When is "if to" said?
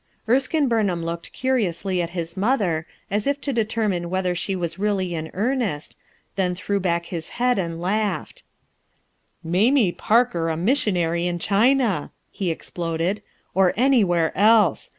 3.27-3.53